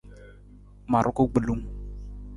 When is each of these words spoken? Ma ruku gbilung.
Ma 0.91 0.99
ruku 1.05 1.23
gbilung. 1.33 1.63